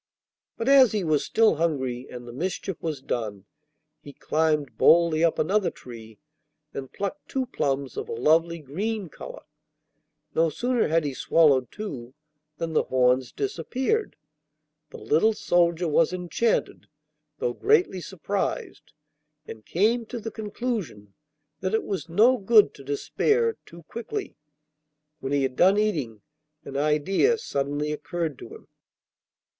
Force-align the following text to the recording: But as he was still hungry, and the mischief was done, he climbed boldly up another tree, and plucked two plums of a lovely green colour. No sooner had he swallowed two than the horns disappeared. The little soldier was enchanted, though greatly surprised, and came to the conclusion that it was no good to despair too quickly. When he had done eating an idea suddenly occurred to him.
But 0.57 0.67
as 0.67 0.93
he 0.93 1.03
was 1.03 1.23
still 1.23 1.57
hungry, 1.57 2.07
and 2.09 2.27
the 2.27 2.33
mischief 2.33 2.75
was 2.81 3.03
done, 3.03 3.45
he 4.01 4.13
climbed 4.13 4.75
boldly 4.75 5.23
up 5.23 5.37
another 5.37 5.69
tree, 5.69 6.17
and 6.73 6.91
plucked 6.91 7.27
two 7.29 7.45
plums 7.45 7.95
of 7.97 8.09
a 8.09 8.13
lovely 8.13 8.57
green 8.57 9.09
colour. 9.09 9.43
No 10.33 10.49
sooner 10.49 10.87
had 10.87 11.05
he 11.05 11.13
swallowed 11.13 11.71
two 11.71 12.15
than 12.57 12.73
the 12.73 12.85
horns 12.85 13.31
disappeared. 13.31 14.15
The 14.89 14.97
little 14.97 15.33
soldier 15.33 15.87
was 15.87 16.11
enchanted, 16.11 16.87
though 17.37 17.53
greatly 17.53 18.01
surprised, 18.01 18.93
and 19.45 19.63
came 19.63 20.07
to 20.07 20.19
the 20.19 20.31
conclusion 20.31 21.13
that 21.59 21.75
it 21.75 21.83
was 21.83 22.09
no 22.09 22.39
good 22.39 22.73
to 22.73 22.83
despair 22.83 23.55
too 23.67 23.83
quickly. 23.83 24.35
When 25.19 25.31
he 25.31 25.43
had 25.43 25.55
done 25.55 25.77
eating 25.77 26.23
an 26.65 26.75
idea 26.75 27.37
suddenly 27.37 27.91
occurred 27.91 28.39
to 28.39 28.49
him. 28.55 28.67